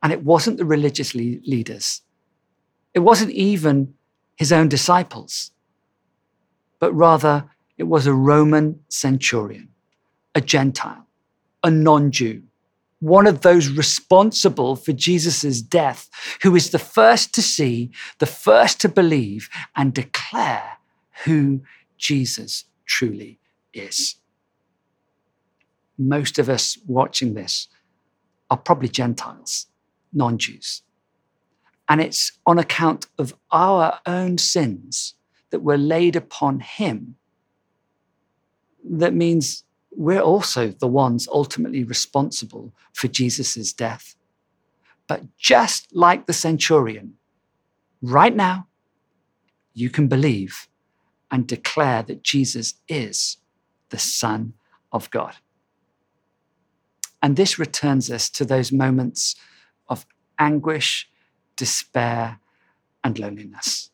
And 0.00 0.12
it 0.12 0.22
wasn't 0.22 0.58
the 0.58 0.64
religious 0.64 1.12
le- 1.12 1.42
leaders 1.44 2.02
it 2.96 3.00
wasn't 3.00 3.30
even 3.32 3.92
his 4.36 4.50
own 4.50 4.68
disciples, 4.68 5.50
but 6.78 6.94
rather 6.94 7.50
it 7.76 7.82
was 7.82 8.06
a 8.06 8.14
Roman 8.14 8.80
centurion, 8.88 9.68
a 10.34 10.40
Gentile, 10.40 11.06
a 11.62 11.70
non 11.70 12.10
Jew, 12.10 12.44
one 13.00 13.26
of 13.26 13.42
those 13.42 13.68
responsible 13.68 14.76
for 14.76 14.92
Jesus' 14.92 15.60
death, 15.60 16.08
who 16.42 16.56
is 16.56 16.70
the 16.70 16.78
first 16.78 17.34
to 17.34 17.42
see, 17.42 17.90
the 18.18 18.24
first 18.24 18.80
to 18.80 18.88
believe, 18.88 19.50
and 19.76 19.92
declare 19.92 20.78
who 21.24 21.60
Jesus 21.98 22.64
truly 22.86 23.38
is. 23.74 24.16
Most 25.98 26.38
of 26.38 26.48
us 26.48 26.78
watching 26.86 27.34
this 27.34 27.68
are 28.50 28.56
probably 28.56 28.88
Gentiles, 28.88 29.66
non 30.14 30.38
Jews. 30.38 30.80
And 31.88 32.00
it's 32.00 32.32
on 32.46 32.58
account 32.58 33.06
of 33.18 33.34
our 33.52 34.00
own 34.06 34.38
sins 34.38 35.14
that 35.50 35.60
were 35.60 35.78
laid 35.78 36.16
upon 36.16 36.60
him 36.60 37.16
that 38.88 39.14
means 39.14 39.64
we're 39.90 40.20
also 40.20 40.68
the 40.68 40.86
ones 40.86 41.26
ultimately 41.32 41.82
responsible 41.82 42.72
for 42.92 43.08
Jesus' 43.08 43.72
death. 43.72 44.14
But 45.06 45.36
just 45.36 45.94
like 45.94 46.26
the 46.26 46.32
centurion, 46.32 47.14
right 48.02 48.34
now, 48.34 48.68
you 49.72 49.90
can 49.90 50.08
believe 50.08 50.68
and 51.30 51.46
declare 51.46 52.02
that 52.02 52.22
Jesus 52.22 52.74
is 52.88 53.38
the 53.90 53.98
Son 53.98 54.54
of 54.92 55.10
God. 55.10 55.36
And 57.22 57.36
this 57.36 57.58
returns 57.58 58.10
us 58.10 58.28
to 58.30 58.44
those 58.44 58.70
moments 58.70 59.34
of 59.88 60.06
anguish 60.38 61.08
despair, 61.56 62.38
and 63.02 63.18
loneliness. 63.18 63.90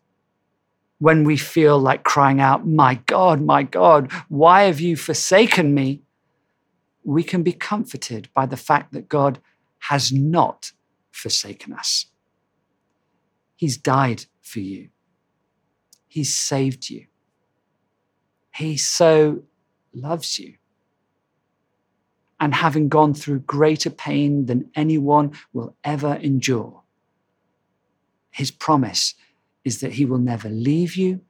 when 0.99 1.25
we 1.25 1.37
feel 1.37 1.81
like 1.81 2.05
crying 2.05 2.41
out, 2.41 2.65
My 2.65 2.95
God, 3.07 3.41
my 3.41 3.65
God, 3.65 4.13
why 4.29 4.63
have 4.63 4.79
you 4.79 4.95
forsaken 4.97 5.75
me? 5.75 6.03
We 7.03 7.25
can 7.25 7.43
be 7.43 7.53
comforted 7.53 8.29
by 8.33 8.47
the 8.47 8.57
fact 8.57 8.93
that 8.93 9.09
God 9.09 9.41
has 9.91 10.13
not 10.13 10.71
forsaken 11.11 11.73
us. 11.73 12.07
He's 13.57 13.77
died 13.77 14.27
for 14.41 14.61
you, 14.61 14.91
He's 16.07 16.33
saved 16.39 16.89
you. 16.89 17.07
He 18.55 18.77
so 18.77 19.43
loves 19.93 20.39
you. 20.39 20.55
And 22.39 22.55
having 22.55 22.89
gone 22.89 23.15
through 23.15 23.41
greater 23.41 23.91
pain 23.91 24.47
than 24.47 24.71
anyone 24.77 25.33
will 25.53 25.75
ever 25.83 26.15
endure, 26.17 26.82
his 28.33 28.51
promise 28.51 29.15
is 29.65 29.81
that 29.81 29.93
he 29.93 30.05
will 30.05 30.19
never 30.19 30.49
leave 30.49 30.97
you 30.97 31.21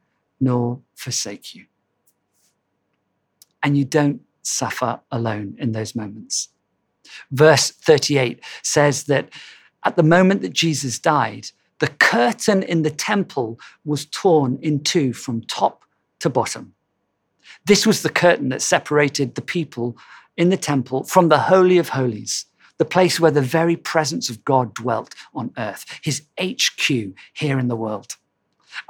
nor 0.41 0.81
forsake 0.95 1.55
you. 1.55 1.67
And 3.63 3.77
you 3.77 3.85
don't 3.85 4.23
suffer 4.43 5.01
alone 5.11 5.57
in 5.59 5.73
those 5.73 5.95
moments. 5.95 6.49
Verse 7.31 7.71
38 7.71 8.43
says 8.63 9.05
that 9.05 9.29
at 9.85 9.97
the 9.97 10.03
moment 10.03 10.41
that 10.43 10.53
Jesus 10.53 10.99
died, 10.99 11.49
the 11.79 11.89
curtain 11.89 12.63
in 12.63 12.83
the 12.83 12.91
temple 12.91 13.59
was 13.85 14.07
torn 14.07 14.59
in 14.63 14.83
two 14.83 15.13
from 15.13 15.43
top 15.43 15.85
to 16.21 16.31
bottom. 16.31 16.75
This 17.67 17.87
was 17.87 18.03
the 18.03 18.09
curtain 18.09 18.49
that 18.51 18.63
separated 18.63 19.35
the 19.35 19.43
people 19.43 19.97
in 20.37 20.49
the 20.49 20.57
temple 20.57 21.05
from 21.05 21.29
the 21.29 21.39
Holy 21.39 21.79
of 21.79 21.91
Holies, 21.91 22.47
the 22.83 22.89
place 22.89 23.21
where 23.21 23.31
the 23.31 23.41
very 23.41 23.77
presence 23.77 24.29
of 24.29 24.45
God 24.45 24.75
dwelt 24.75 25.15
on 25.37 25.53
earth, 25.57 25.85
his 26.03 26.23
HQ 26.37 26.89
here 27.33 27.57
in 27.57 27.69
the 27.69 27.77
world. 27.77 28.17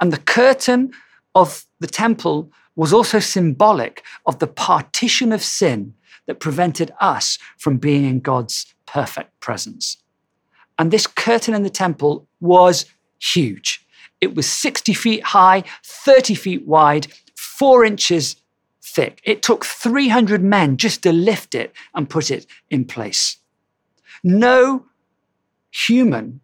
And 0.00 0.10
the 0.10 0.16
curtain 0.38 0.92
of 1.34 1.66
the 1.78 1.86
temple 1.86 2.50
was 2.74 2.94
also 2.94 3.18
symbolic 3.18 4.02
of 4.24 4.38
the 4.38 4.46
partition 4.46 5.30
of 5.30 5.42
sin 5.42 5.92
that 6.24 6.40
prevented 6.40 6.90
us 7.00 7.38
from 7.58 7.76
being 7.76 8.06
in 8.06 8.20
God's 8.20 8.74
perfect 8.86 9.38
presence. 9.40 9.98
And 10.78 10.90
this 10.90 11.06
curtain 11.06 11.52
in 11.52 11.62
the 11.62 11.68
temple 11.84 12.26
was 12.40 12.86
huge. 13.20 13.84
It 14.22 14.34
was 14.34 14.50
60 14.50 14.94
feet 14.94 15.22
high, 15.22 15.64
30 15.84 16.34
feet 16.34 16.66
wide, 16.66 17.08
four 17.36 17.84
inches 17.84 18.36
thick. 18.82 19.20
It 19.22 19.42
took 19.42 19.66
300 19.66 20.42
men 20.42 20.78
just 20.78 21.02
to 21.02 21.12
lift 21.12 21.54
it 21.54 21.74
and 21.94 22.08
put 22.08 22.30
it 22.30 22.46
in 22.70 22.86
place. 22.86 23.36
No 24.22 24.86
human 25.70 26.40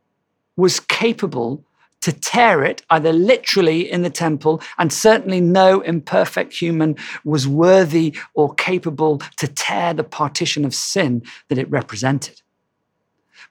was 0.57 0.81
capable 0.81 1.65
to 2.01 2.13
tear 2.13 2.65
it, 2.65 2.83
either 2.91 3.13
literally 3.13 3.91
in 3.91 4.03
the 4.03 4.11
temple, 4.11 4.63
and 4.79 4.93
certainly 4.93 5.41
no 5.41 5.81
imperfect 5.81 6.53
human 6.53 6.97
was 7.25 7.49
worthy 7.49 8.17
or 8.35 8.55
capable 8.55 9.19
to 9.37 9.49
tear 9.49 9.93
the 9.95 10.05
partition 10.05 10.65
of 10.65 10.75
sin 10.75 11.23
that 11.49 11.59
it 11.59 11.71
represented. 11.71 12.41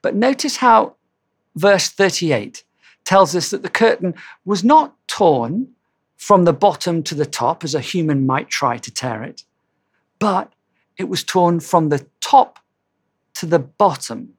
But 0.02 0.14
notice 0.14 0.56
how 0.56 0.96
verse 1.56 1.88
38 1.88 2.64
tells 3.04 3.34
us 3.34 3.50
that 3.50 3.62
the 3.62 3.68
curtain 3.68 4.14
was 4.44 4.64
not 4.64 4.94
torn 5.06 5.68
from 6.16 6.44
the 6.44 6.52
bottom 6.52 7.02
to 7.04 7.14
the 7.14 7.26
top, 7.26 7.62
as 7.62 7.74
a 7.74 7.80
human 7.80 8.26
might 8.26 8.48
try 8.48 8.76
to 8.76 8.90
tear 8.90 9.22
it, 9.22 9.44
but 10.18 10.52
it 10.96 11.04
was 11.04 11.22
torn 11.22 11.60
from 11.60 11.90
the 11.90 12.06
top 12.20 12.58
to 13.38 13.46
the 13.46 13.58
bottom 13.58 14.34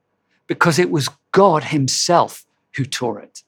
because 0.46 0.78
it 0.78 0.90
was 0.90 1.10
God 1.32 1.64
Himself 1.64 2.46
who 2.76 2.84
tore 2.84 3.20
it 3.20 3.42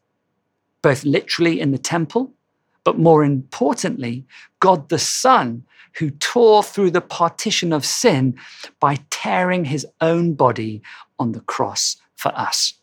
both 0.83 1.05
literally 1.05 1.61
in 1.61 1.71
the 1.71 1.79
temple, 1.79 2.35
but 2.85 2.99
more 2.99 3.25
importantly, 3.25 4.27
God 4.59 4.89
the 4.89 4.99
Son, 4.99 5.65
who 5.99 6.11
tore 6.11 6.63
through 6.63 6.91
the 6.91 7.01
partition 7.01 7.73
of 7.73 7.87
sin 7.87 8.37
by 8.81 8.99
tearing 9.11 9.67
his 9.67 9.87
own 10.01 10.35
body 10.35 10.83
on 11.19 11.33
the 11.33 11.41
cross 11.41 11.97
for 12.17 12.37
us. 12.37 12.75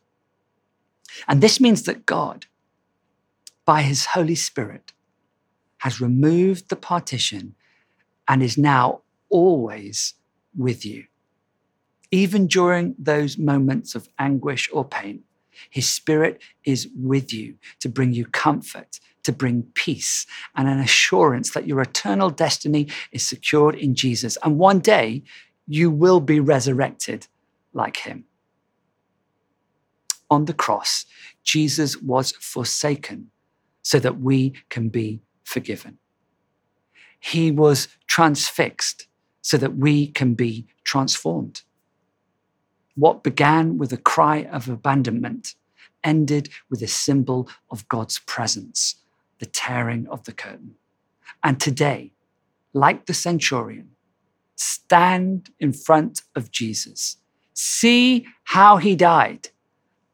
And 1.27 1.41
this 1.41 1.59
means 1.59 1.83
that 1.83 2.05
God, 2.05 2.45
by 3.65 3.81
his 3.81 4.07
Holy 4.07 4.35
Spirit, 4.35 4.93
has 5.79 5.99
removed 5.99 6.69
the 6.69 6.75
partition 6.75 7.55
and 8.27 8.41
is 8.41 8.57
now 8.57 9.01
always 9.29 10.13
with 10.55 10.85
you, 10.85 11.05
even 12.11 12.47
during 12.47 12.95
those 12.97 13.37
moments 13.37 13.95
of 13.95 14.09
anguish 14.17 14.69
or 14.71 14.85
pain. 14.85 15.23
His 15.69 15.89
Spirit 15.89 16.41
is 16.63 16.87
with 16.95 17.33
you 17.33 17.55
to 17.79 17.89
bring 17.89 18.13
you 18.13 18.25
comfort, 18.25 18.99
to 19.23 19.31
bring 19.31 19.63
peace, 19.73 20.25
and 20.55 20.67
an 20.67 20.79
assurance 20.79 21.51
that 21.51 21.67
your 21.67 21.81
eternal 21.81 22.29
destiny 22.29 22.87
is 23.11 23.27
secured 23.27 23.75
in 23.75 23.93
Jesus. 23.93 24.37
And 24.43 24.57
one 24.57 24.79
day 24.79 25.23
you 25.67 25.91
will 25.91 26.19
be 26.19 26.39
resurrected 26.39 27.27
like 27.73 27.97
Him. 27.97 28.25
On 30.31 30.45
the 30.45 30.53
cross, 30.53 31.05
Jesus 31.43 31.97
was 31.97 32.31
forsaken 32.31 33.31
so 33.81 33.99
that 33.99 34.19
we 34.19 34.53
can 34.69 34.89
be 34.89 35.21
forgiven. 35.43 35.97
He 37.19 37.51
was 37.51 37.87
transfixed 38.07 39.07
so 39.41 39.57
that 39.57 39.75
we 39.75 40.07
can 40.07 40.35
be 40.35 40.67
transformed. 40.83 41.63
What 42.99 43.23
began 43.23 43.77
with 43.77 43.93
a 43.93 43.97
cry 43.97 44.43
of 44.43 44.67
abandonment 44.67 45.55
ended 46.03 46.49
with 46.69 46.81
a 46.81 46.87
symbol 46.87 47.47
of 47.71 47.87
God's 47.87 48.19
presence, 48.19 48.95
the 49.39 49.45
tearing 49.45 50.05
of 50.07 50.25
the 50.25 50.33
curtain. 50.33 50.75
And 51.41 51.61
today, 51.61 52.11
like 52.73 53.05
the 53.05 53.13
centurion, 53.13 53.91
stand 54.55 55.49
in 55.61 55.71
front 55.71 56.23
of 56.35 56.51
Jesus, 56.51 57.15
see 57.53 58.27
how 58.43 58.75
he 58.75 58.97
died, 58.97 59.47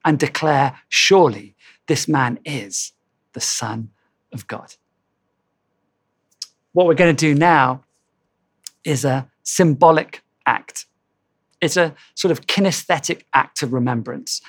and 0.04 0.20
declare, 0.20 0.80
surely 0.88 1.56
this 1.88 2.08
man 2.08 2.38
is 2.46 2.94
the 3.34 3.42
Son 3.42 3.90
of 4.32 4.46
God. 4.46 4.76
What 6.74 6.86
we're 6.86 6.94
going 6.94 7.16
to 7.16 7.28
do 7.28 7.34
now 7.34 7.84
is 8.84 9.04
a 9.04 9.28
symbolic 9.42 10.22
act. 10.46 10.86
It's 11.62 11.78
a 11.78 11.96
sort 12.16 12.32
of 12.32 12.48
kinesthetic 12.48 13.24
act 13.34 13.64
of 13.64 13.74
remembrance. 13.74 14.42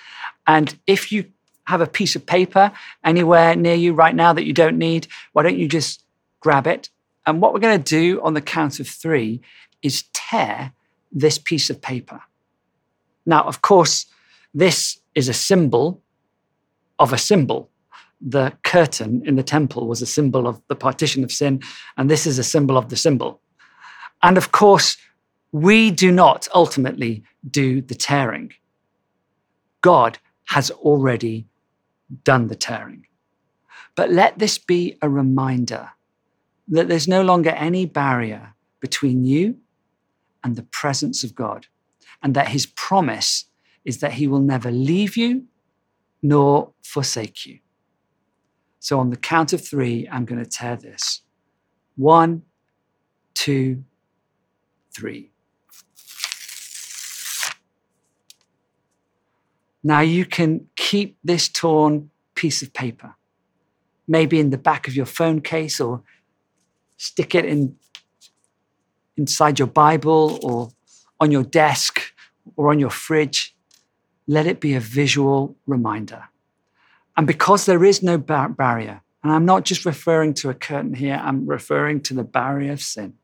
And 0.47 0.79
if 0.87 1.13
you 1.13 1.27
have 1.67 1.81
a 1.81 1.87
piece 1.87 2.17
of 2.17 2.27
paper 2.27 2.73
anywhere 3.05 3.57
near 3.57 3.75
you 3.75 3.93
right 3.93 4.15
now 4.15 4.33
that 4.33 4.47
you 4.47 4.53
don't 4.53 4.79
need, 4.79 5.09
why 5.33 5.43
don't 5.43 5.59
you 5.59 5.69
just 5.69 6.03
grab 6.41 6.67
it? 6.67 6.91
And 7.27 7.41
what 7.41 7.53
we're 7.53 7.61
going 7.61 7.83
to 7.83 8.01
do 8.01 8.23
on 8.23 8.35
the 8.35 8.41
count 8.41 8.79
of 8.79 8.89
three 8.89 9.41
is 9.83 10.05
tear 10.13 10.73
this 11.11 11.39
piece 11.39 11.71
of 11.71 11.83
paper. 11.83 12.23
Now, 13.25 13.43
of 13.43 13.63
course, 13.63 14.07
this 14.55 15.01
is 15.15 15.29
a 15.29 15.35
symbol 15.35 16.03
of 16.99 17.13
a 17.13 17.19
symbol. 17.19 17.71
The 18.21 18.53
curtain 18.63 19.23
in 19.27 19.37
the 19.37 19.43
temple 19.43 19.87
was 19.87 20.01
a 20.01 20.07
symbol 20.07 20.47
of 20.47 20.63
the 20.69 20.77
partition 20.77 21.25
of 21.25 21.33
sin, 21.33 21.61
and 21.97 22.09
this 22.09 22.27
is 22.27 22.39
a 22.39 22.45
symbol 22.45 22.79
of 22.79 22.89
the 22.89 22.97
symbol. 22.97 23.41
And 24.23 24.39
of 24.39 24.53
course, 24.53 24.97
we 25.57 25.91
do 25.91 26.13
not 26.13 26.47
ultimately 26.55 27.23
do 27.51 27.81
the 27.81 27.95
tearing. 27.95 28.53
God 29.81 30.19
has 30.49 30.71
already 30.71 31.47
done 32.25 32.49
the 32.49 32.55
tearing. 32.55 33.07
But 33.95 34.11
let 34.11 34.39
this 34.39 34.59
be 34.59 34.99
a 35.01 35.09
reminder 35.09 35.93
that 36.69 36.89
there's 36.89 37.09
no 37.09 37.23
longer 37.23 37.49
any 37.51 37.87
barrier 37.87 38.53
between 38.81 39.25
you 39.25 39.57
and 40.45 40.57
the 40.57 40.63
presence 40.63 41.25
of 41.25 41.35
God, 41.35 41.69
and 42.23 42.35
that 42.35 42.49
his 42.49 42.67
promise 42.67 43.47
is 43.83 44.01
that 44.01 44.13
he 44.13 44.29
will 44.29 44.41
never 44.41 44.71
leave 44.71 45.17
you 45.17 45.45
nor 46.23 46.73
forsake 46.83 47.47
you. 47.47 47.61
So, 48.79 49.01
on 49.01 49.09
the 49.09 49.17
count 49.17 49.55
of 49.55 49.67
three, 49.67 50.07
I'm 50.13 50.27
going 50.27 50.45
to 50.45 50.51
tear 50.51 50.77
this. 50.77 51.23
One, 51.97 52.43
two, 53.33 53.85
three. 54.95 55.33
Now 59.87 60.01
you 60.01 60.25
can 60.25 60.67
keep 60.75 61.17
this 61.23 61.49
torn 61.49 62.11
piece 62.35 62.61
of 62.61 62.73
paper, 62.73 63.15
maybe 64.09 64.41
in 64.41 64.51
the 64.51 64.59
back 64.59 64.89
of 64.89 64.97
your 64.97 65.07
phone 65.07 65.41
case 65.41 65.79
or 65.79 66.03
stick 66.97 67.37
it 67.37 67.45
in 67.45 67.77
inside 69.17 69.61
your 69.61 69.69
Bible 69.69 70.41
or 70.43 70.71
on 71.21 71.31
your 71.31 71.45
desk 71.45 72.01
or 72.57 72.71
on 72.71 72.81
your 72.81 72.91
fridge. 72.91 73.55
Let 74.27 74.49
it 74.49 74.59
be 74.59 74.75
a 74.75 74.81
visual 74.81 75.55
reminder. 75.69 76.25
And 77.17 77.25
because 77.25 77.67
there 77.67 77.85
is 77.85 78.03
no 78.03 78.19
bar- 78.19 78.49
barrier, 78.49 79.03
and 79.23 79.33
I'm 79.33 79.45
not 79.45 79.65
just 79.65 79.87
referring 79.87 80.35
to 80.35 80.51
a 80.51 80.55
curtain 80.55 80.95
here, 80.95 81.21
I'm 81.23 81.47
referring 81.47 82.01
to 82.09 82.15
the 82.15 82.25
barrier 82.25 82.73
of 82.73 82.83
sin, 82.83 83.15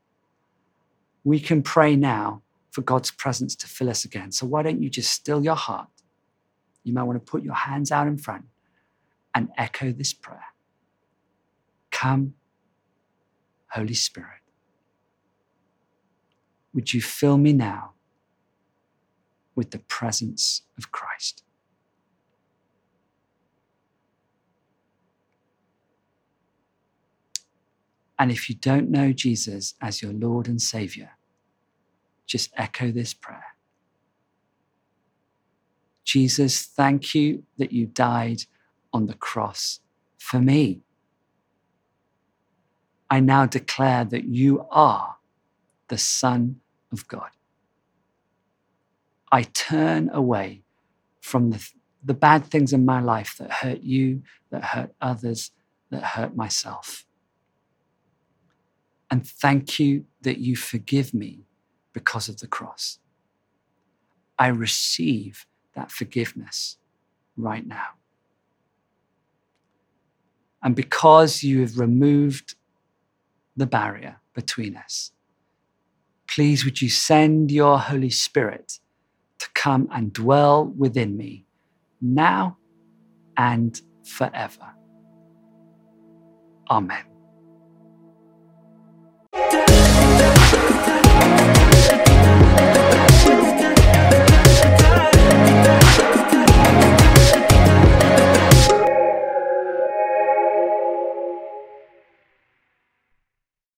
we 1.25 1.41
can 1.41 1.61
pray 1.61 1.97
now 1.97 2.41
for 2.71 2.83
God's 2.83 3.11
presence 3.11 3.53
to 3.57 3.67
fill 3.67 3.89
us 3.89 4.05
again. 4.05 4.31
So 4.31 4.45
why 4.45 4.63
don't 4.63 4.81
you 4.81 4.89
just 4.89 5.11
still 5.11 5.43
your 5.43 5.57
heart? 5.57 5.89
You 6.83 6.93
might 6.93 7.03
want 7.03 7.23
to 7.23 7.31
put 7.31 7.43
your 7.43 7.55
hands 7.55 7.91
out 7.91 8.07
in 8.07 8.17
front 8.17 8.45
and 9.33 9.49
echo 9.57 9.91
this 9.91 10.13
prayer. 10.13 10.45
Come, 11.91 12.35
Holy 13.69 13.93
Spirit. 13.93 14.41
Would 16.73 16.93
you 16.93 17.01
fill 17.01 17.37
me 17.37 17.53
now 17.53 17.91
with 19.55 19.71
the 19.71 19.79
presence 19.79 20.63
of 20.77 20.91
Christ? 20.91 21.43
And 28.17 28.31
if 28.31 28.49
you 28.49 28.55
don't 28.55 28.89
know 28.89 29.11
Jesus 29.11 29.75
as 29.81 30.01
your 30.01 30.13
Lord 30.13 30.47
and 30.47 30.61
Savior, 30.61 31.11
just 32.25 32.51
echo 32.55 32.91
this 32.91 33.13
prayer. 33.13 33.52
Jesus, 36.03 36.65
thank 36.65 37.15
you 37.15 37.43
that 37.57 37.71
you 37.71 37.85
died 37.85 38.43
on 38.91 39.07
the 39.07 39.13
cross 39.13 39.79
for 40.17 40.39
me. 40.39 40.81
I 43.09 43.19
now 43.19 43.45
declare 43.45 44.05
that 44.05 44.25
you 44.25 44.65
are 44.71 45.17
the 45.87 45.97
Son 45.97 46.59
of 46.91 47.07
God. 47.07 47.29
I 49.31 49.43
turn 49.43 50.09
away 50.13 50.63
from 51.21 51.51
the, 51.51 51.69
the 52.03 52.13
bad 52.13 52.45
things 52.45 52.73
in 52.73 52.85
my 52.85 52.99
life 52.99 53.35
that 53.39 53.51
hurt 53.51 53.81
you, 53.81 54.23
that 54.51 54.63
hurt 54.63 54.93
others, 55.01 55.51
that 55.89 56.03
hurt 56.03 56.35
myself. 56.35 57.05
And 59.09 59.27
thank 59.27 59.79
you 59.79 60.05
that 60.21 60.39
you 60.39 60.55
forgive 60.55 61.13
me 61.13 61.45
because 61.93 62.27
of 62.27 62.39
the 62.39 62.47
cross. 62.47 62.99
I 64.39 64.47
receive 64.47 65.45
that 65.75 65.91
forgiveness 65.91 66.77
right 67.37 67.65
now. 67.65 67.87
And 70.63 70.75
because 70.75 71.43
you 71.43 71.61
have 71.61 71.77
removed 71.77 72.55
the 73.55 73.67
barrier 73.67 74.21
between 74.33 74.77
us, 74.77 75.11
please 76.27 76.63
would 76.63 76.81
you 76.81 76.89
send 76.89 77.51
your 77.51 77.77
Holy 77.79 78.09
Spirit 78.09 78.79
to 79.39 79.49
come 79.53 79.89
and 79.91 80.13
dwell 80.13 80.65
within 80.77 81.17
me 81.17 81.45
now 82.01 82.57
and 83.37 83.81
forever. 84.03 84.73
Amen. 86.69 87.03